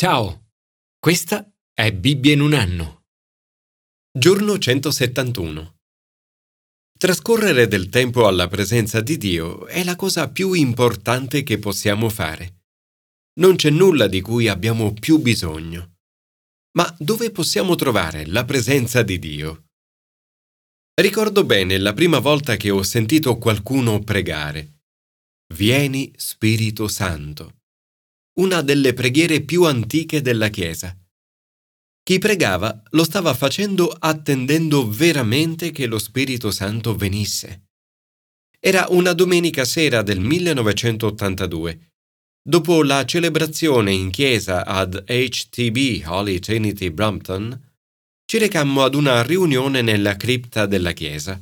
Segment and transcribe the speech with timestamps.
[0.00, 0.52] Ciao,
[0.96, 1.44] questa
[1.74, 3.06] è Bibbia in un anno.
[4.16, 5.78] Giorno 171.
[6.96, 12.60] Trascorrere del tempo alla presenza di Dio è la cosa più importante che possiamo fare.
[13.40, 15.96] Non c'è nulla di cui abbiamo più bisogno.
[16.76, 19.64] Ma dove possiamo trovare la presenza di Dio?
[20.94, 24.82] Ricordo bene la prima volta che ho sentito qualcuno pregare.
[25.54, 27.57] Vieni Spirito Santo
[28.38, 30.96] una delle preghiere più antiche della Chiesa.
[32.02, 37.66] Chi pregava lo stava facendo attendendo veramente che lo Spirito Santo venisse.
[38.58, 41.90] Era una domenica sera del 1982.
[42.42, 47.66] Dopo la celebrazione in chiesa ad HTB Holy Trinity Brampton,
[48.24, 51.40] ci recammo ad una riunione nella cripta della chiesa.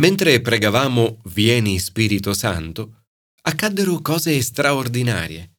[0.00, 3.04] Mentre pregavamo Vieni Spirito Santo,
[3.42, 5.53] accaddero cose straordinarie.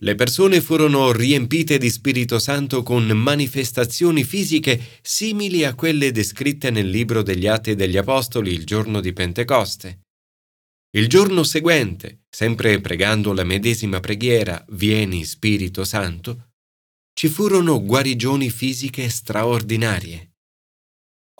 [0.00, 6.88] Le persone furono riempite di Spirito Santo con manifestazioni fisiche simili a quelle descritte nel
[6.88, 10.00] libro degli Atti degli Apostoli il giorno di Pentecoste.
[10.94, 16.50] Il giorno seguente, sempre pregando la medesima preghiera Vieni Spirito Santo,
[17.14, 20.32] ci furono guarigioni fisiche straordinarie.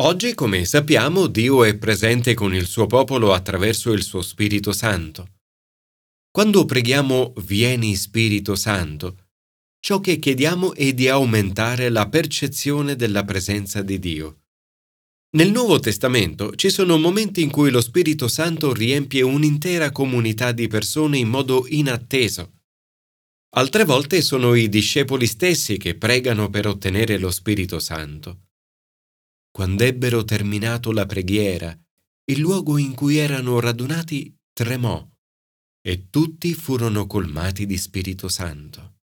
[0.00, 5.40] Oggi, come sappiamo, Dio è presente con il suo popolo attraverso il suo Spirito Santo.
[6.34, 9.27] Quando preghiamo Vieni Spirito Santo,
[9.78, 14.44] ciò che chiediamo è di aumentare la percezione della presenza di Dio.
[15.36, 20.69] Nel Nuovo Testamento ci sono momenti in cui lo Spirito Santo riempie un'intera comunità di
[20.69, 22.61] persone in modo inatteso.
[23.56, 28.46] Altre volte sono i discepoli stessi che pregano per ottenere lo Spirito Santo.
[29.50, 31.78] Quando ebbero terminato la preghiera,
[32.30, 35.11] il luogo in cui erano radunati tremò
[35.84, 39.00] e tutti furono colmati di Spirito Santo.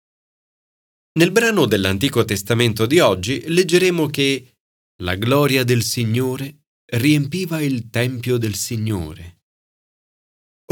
[1.16, 4.56] Nel brano dell'Antico Testamento di oggi leggeremo che
[5.03, 9.43] la gloria del Signore riempiva il Tempio del Signore.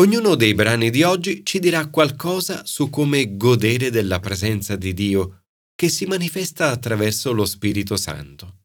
[0.01, 5.45] Ognuno dei brani di oggi ci dirà qualcosa su come godere della presenza di Dio
[5.75, 8.63] che si manifesta attraverso lo Spirito Santo.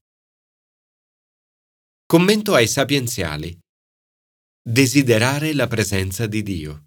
[2.05, 3.57] Commento ai sapienziali.
[4.61, 6.86] Desiderare la presenza di Dio.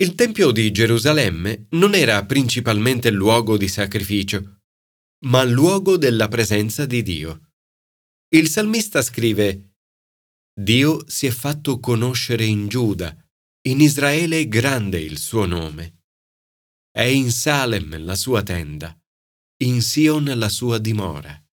[0.00, 4.60] Il Tempio di Gerusalemme non era principalmente luogo di sacrificio,
[5.26, 7.54] ma luogo della presenza di Dio.
[8.28, 9.72] Il salmista scrive
[10.54, 13.12] Dio si è fatto conoscere in Giuda,
[13.66, 16.04] in Israele è grande il suo nome.
[16.92, 18.96] È in Salem la sua tenda,
[19.64, 21.44] in Sion la sua dimora.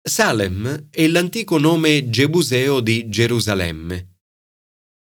[0.00, 4.18] Salem è l'antico nome gebuseo di Gerusalemme.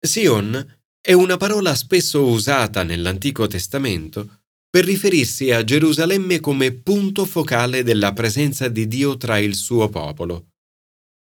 [0.01, 7.83] Sion è una parola spesso usata nell'Antico Testamento per riferirsi a Gerusalemme come punto focale
[7.83, 10.53] della presenza di Dio tra il suo popolo.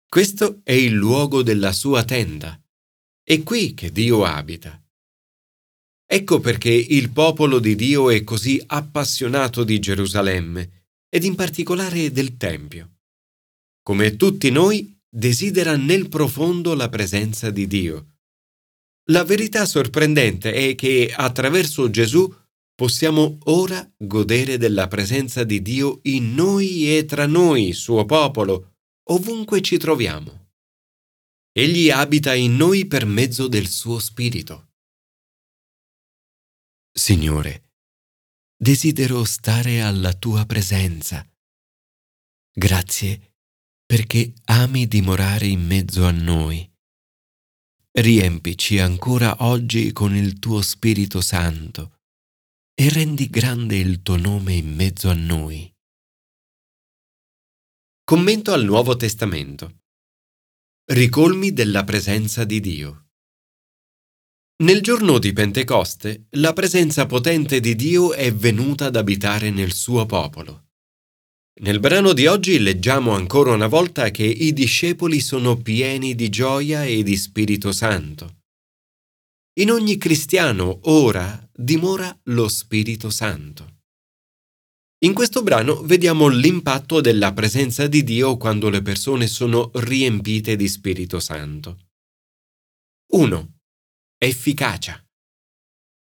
[0.09, 2.61] Questo è il luogo della sua tenda.
[3.23, 4.77] È qui che Dio abita.
[6.05, 12.37] Ecco perché il popolo di Dio è così appassionato di Gerusalemme ed in particolare del
[12.37, 12.97] Tempio.
[13.85, 18.10] Come tutti noi, desidera nel profondo la presenza di Dio
[19.07, 22.33] la verità sorprendente è che attraverso Gesù
[22.75, 28.77] possiamo ora godere della presenza di Dio in noi e tra noi, suo popolo,
[29.11, 30.49] ovunque ci troviamo.
[31.53, 34.69] Egli abita in noi per mezzo del suo Spirito.
[36.93, 37.73] Signore,
[38.57, 41.29] desidero stare alla tua presenza.
[42.53, 43.35] Grazie
[43.85, 46.70] perché ami dimorare in mezzo a noi.
[47.93, 51.99] Riempici ancora oggi con il tuo Spirito Santo
[52.73, 55.69] e rendi grande il tuo nome in mezzo a noi.
[58.05, 59.81] Commento al Nuovo Testamento.
[60.85, 63.09] Ricolmi della presenza di Dio.
[64.63, 70.07] Nel giorno di Pentecoste, la presenza potente di Dio è venuta ad abitare nel suo
[70.07, 70.70] popolo.
[71.63, 76.87] Nel brano di oggi leggiamo ancora una volta che i discepoli sono pieni di gioia
[76.87, 78.39] e di Spirito Santo.
[79.59, 83.81] In ogni cristiano ora dimora lo Spirito Santo.
[85.05, 90.67] In questo brano vediamo l'impatto della presenza di Dio quando le persone sono riempite di
[90.67, 91.89] Spirito Santo.
[93.13, 93.59] 1.
[94.17, 94.99] Efficacia.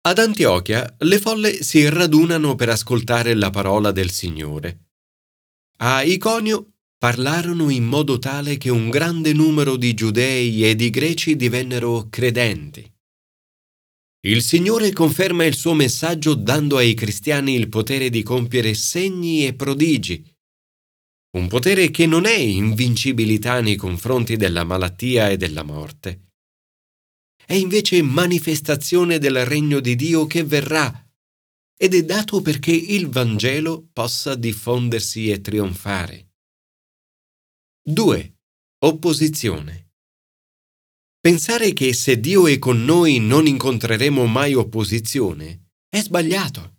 [0.02, 4.87] Ad Antiochia le folle si radunano per ascoltare la parola del Signore.
[5.80, 11.36] A Iconio parlarono in modo tale che un grande numero di giudei e di greci
[11.36, 12.92] divennero credenti.
[14.22, 19.54] Il Signore conferma il suo messaggio dando ai cristiani il potere di compiere segni e
[19.54, 20.26] prodigi.
[21.38, 26.32] Un potere che non è invincibilità nei confronti della malattia e della morte.
[27.46, 31.07] È invece manifestazione del regno di Dio che verrà
[31.78, 36.34] ed è dato perché il Vangelo possa diffondersi e trionfare.
[37.84, 38.38] 2.
[38.80, 39.92] Opposizione.
[41.20, 46.78] Pensare che se Dio è con noi non incontreremo mai opposizione è sbagliato.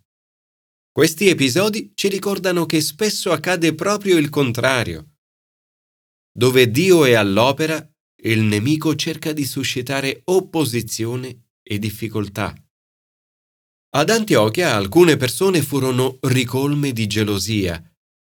[0.91, 5.15] Questi episodi ci ricordano che spesso accade proprio il contrario.
[6.31, 7.77] Dove Dio è all'opera,
[8.23, 12.53] il nemico cerca di suscitare opposizione e difficoltà.
[13.91, 17.83] Ad Antiochia alcune persone furono ricolme di gelosia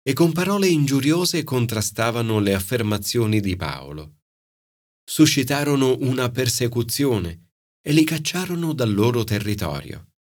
[0.02, 4.18] e con parole ingiuriose contrastavano le affermazioni di Paolo
[5.06, 7.52] suscitarono una persecuzione
[7.82, 10.14] e li cacciarono dal loro territorio.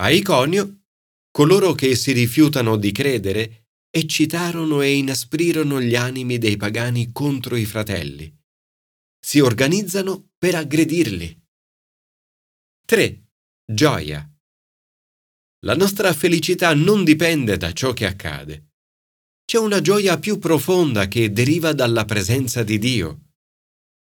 [0.00, 0.82] A Iconio,
[1.30, 7.66] coloro che si rifiutano di credere eccitarono e inasprirono gli animi dei pagani contro i
[7.66, 8.34] fratelli.
[9.20, 11.40] Si organizzano per aggredirli.
[12.86, 13.26] 3.
[13.64, 14.28] Gioia.
[15.64, 18.70] La nostra felicità non dipende da ciò che accade.
[19.44, 23.22] C'è una gioia più profonda che deriva dalla presenza di Dio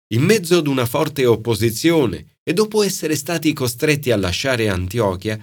[0.08, 5.36] in mezzo ad una forte opposizione e dopo essere stati costretti a lasciare Antiochia,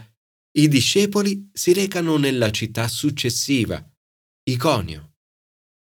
[0.55, 3.85] i discepoli si recano nella città successiva,
[4.43, 5.15] Iconio.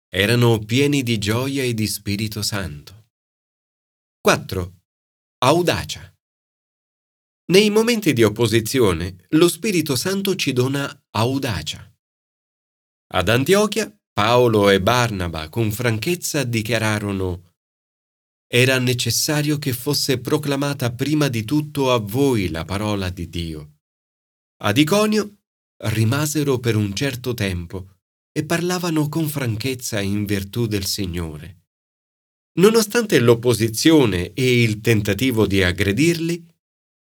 [0.08, 3.08] Erano pieni di gioia e di Spirito Santo.
[4.20, 4.82] 4.
[5.38, 6.09] Audacia.
[7.50, 11.84] Nei momenti di opposizione, lo Spirito Santo ci dona audacia.
[13.12, 17.48] Ad Antiochia, Paolo e Barnaba con franchezza dichiararono
[18.46, 23.78] era necessario che fosse proclamata prima di tutto a voi la parola di Dio.
[24.62, 25.38] Ad Iconio
[25.86, 27.98] rimasero per un certo tempo
[28.30, 31.62] e parlavano con franchezza in virtù del Signore.
[32.60, 36.49] Nonostante l'opposizione e il tentativo di aggredirli,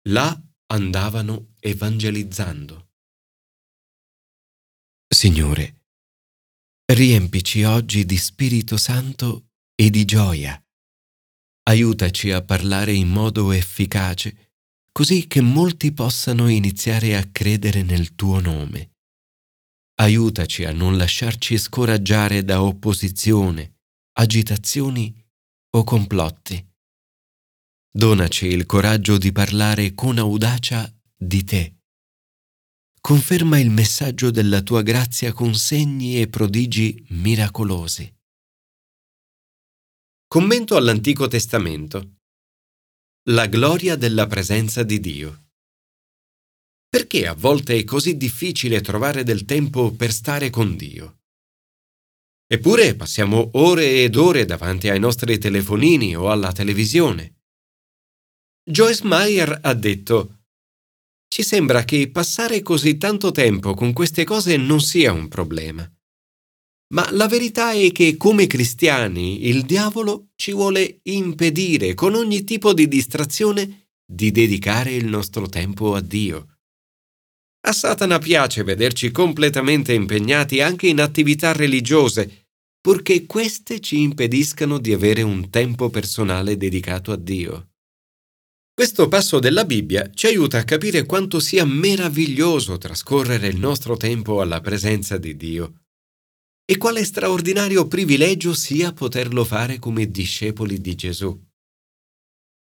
[0.07, 2.89] là andavano evangelizzando.
[5.07, 5.85] Signore,
[6.85, 10.61] riempici oggi di Spirito Santo e di gioia
[11.67, 14.53] Aiutaci a parlare in modo efficace,
[14.93, 18.95] così che molti possano iniziare a credere nel tuo nome.
[19.95, 23.79] Aiutaci a non lasciarci scoraggiare da opposizione,
[24.13, 25.13] agitazioni
[25.71, 26.66] o complotti.
[27.97, 31.77] Donaci il coraggio di parlare con audacia di te.
[33.01, 38.15] Conferma il messaggio della tua grazia con segni e prodigi miracolosi.
[40.27, 42.17] Commento all'Antico Testamento.
[43.29, 45.47] La gloria della presenza di Dio.
[46.87, 51.21] Perché a volte è così difficile trovare del tempo per stare con Dio?
[52.45, 57.36] Eppure passiamo ore ed ore davanti ai nostri telefonini o alla televisione.
[58.69, 60.39] Joyce Meyer ha detto
[61.33, 65.89] Ci sembra che passare così tanto tempo con queste cose non sia un problema.
[66.93, 72.73] Ma la verità è che come cristiani il diavolo ci vuole impedire con ogni tipo
[72.73, 76.57] di distrazione di dedicare il nostro tempo a Dio.
[77.67, 82.47] A Satana piace vederci completamente impegnati anche in attività religiose,
[82.81, 87.69] purché queste ci impediscano di avere un tempo personale dedicato a Dio.
[88.79, 94.39] Questo passo della Bibbia ci aiuta a capire quanto sia meraviglioso trascorrere il nostro tempo
[94.39, 95.85] alla presenza di Dio
[96.63, 101.43] e quale straordinario privilegio sia poterlo fare come discepoli di Gesù.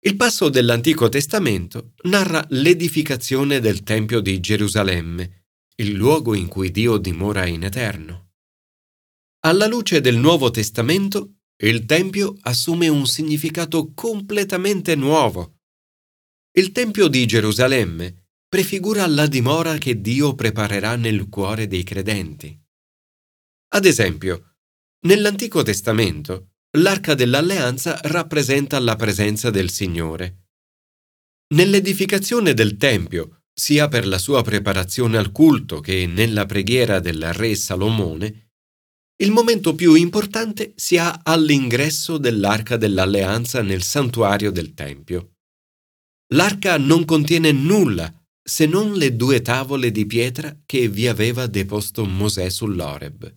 [0.00, 5.46] Il passo dell'Antico Testamento narra l'edificazione del Tempio di Gerusalemme,
[5.76, 8.32] il luogo in cui Dio dimora in eterno.
[9.46, 15.54] Alla luce del Nuovo Testamento, il Tempio assume un significato completamente nuovo.
[16.56, 22.56] Il Tempio di Gerusalemme prefigura la dimora che Dio preparerà nel cuore dei credenti.
[23.70, 24.58] Ad esempio,
[25.06, 30.44] nell'Antico Testamento l'arca dell'alleanza rappresenta la presenza del Signore.
[31.54, 37.56] Nell'edificazione del Tempio, sia per la sua preparazione al culto che nella preghiera del re
[37.56, 38.52] Salomone,
[39.16, 45.34] il momento più importante si ha all'ingresso dell'arca dell'alleanza nel santuario del Tempio.
[46.33, 48.12] L'arca non contiene nulla
[48.43, 53.37] se non le due tavole di pietra che vi aveva deposto Mosè sull'Oreb.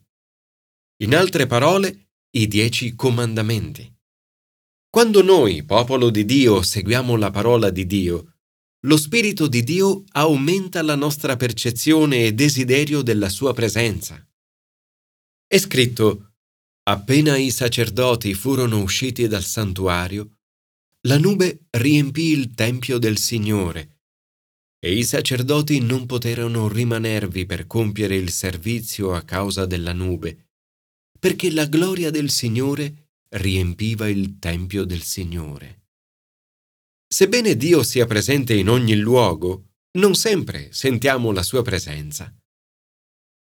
[1.04, 3.94] In altre parole, i dieci comandamenti.
[4.90, 8.38] Quando noi, popolo di Dio, seguiamo la parola di Dio,
[8.86, 14.26] lo Spirito di Dio aumenta la nostra percezione e desiderio della sua presenza.
[15.46, 16.34] È scritto,
[16.84, 20.37] appena i sacerdoti furono usciti dal santuario,
[21.02, 23.98] la nube riempì il Tempio del Signore
[24.80, 30.50] e i sacerdoti non poterono rimanervi per compiere il servizio a causa della nube,
[31.20, 35.86] perché la gloria del Signore riempiva il Tempio del Signore.
[37.08, 42.34] Sebbene Dio sia presente in ogni luogo, non sempre sentiamo la sua presenza.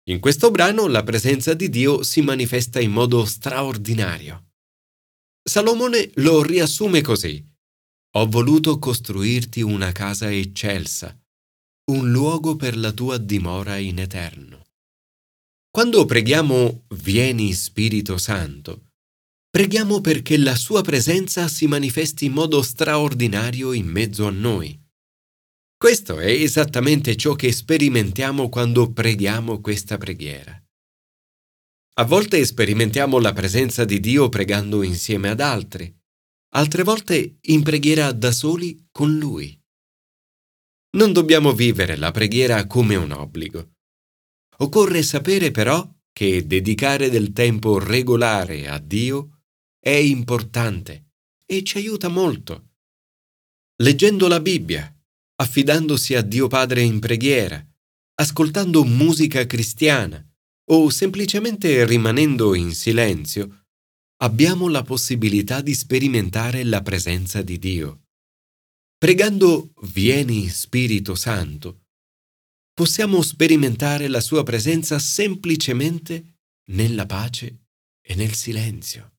[0.08, 4.49] In questo brano la presenza di Dio si manifesta in modo straordinario.
[5.42, 7.44] Salomone lo riassume così.
[8.16, 11.16] Ho voluto costruirti una casa eccelsa,
[11.92, 14.66] un luogo per la tua dimora in eterno.
[15.70, 18.90] Quando preghiamo Vieni Spirito Santo,
[19.50, 24.80] Preghiamo perché la sua presenza si manifesti in modo straordinario in mezzo a noi.
[25.76, 30.56] Questo è esattamente ciò che sperimentiamo quando preghiamo questa preghiera.
[31.94, 35.92] A volte sperimentiamo la presenza di Dio pregando insieme ad altri,
[36.54, 39.58] altre volte in preghiera da soli con Lui.
[40.96, 43.72] Non dobbiamo vivere la preghiera come un obbligo.
[44.58, 49.42] Occorre sapere però che dedicare del tempo regolare a Dio
[49.78, 51.12] è importante
[51.44, 52.70] e ci aiuta molto.
[53.82, 54.94] Leggendo la Bibbia,
[55.36, 57.64] affidandosi a Dio Padre in preghiera,
[58.14, 60.24] ascoltando musica cristiana
[60.72, 63.66] o semplicemente rimanendo in silenzio,
[64.22, 68.02] abbiamo la possibilità di sperimentare la presenza di Dio.
[68.96, 71.86] Pregando Vieni Spirito Santo,
[72.72, 76.38] possiamo sperimentare la sua presenza semplicemente
[76.70, 77.66] nella pace
[78.00, 79.14] e nel silenzio.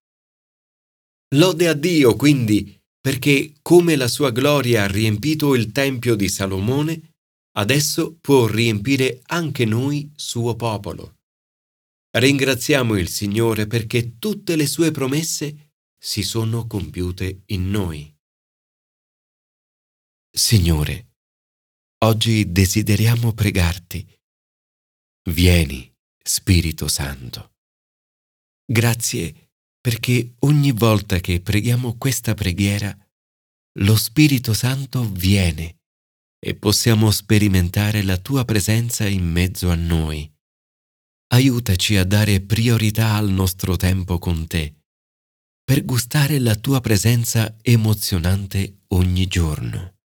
[1.35, 7.15] Lode a Dio quindi perché come la sua gloria ha riempito il Tempio di Salomone,
[7.57, 11.20] adesso può riempire anche noi, suo popolo.
[12.13, 18.13] Ringraziamo il Signore perché tutte le sue promesse si sono compiute in noi.
[20.29, 21.13] Signore,
[21.99, 24.05] oggi desideriamo pregarti.
[25.29, 25.89] Vieni,
[26.21, 27.53] Spirito Santo.
[28.65, 32.95] Grazie perché ogni volta che preghiamo questa preghiera,
[33.79, 35.79] lo Spirito Santo viene
[36.39, 40.29] e possiamo sperimentare la tua presenza in mezzo a noi.
[41.33, 44.81] Aiutaci a dare priorità al nostro tempo con te,
[45.63, 50.00] per gustare la tua presenza emozionante ogni giorno.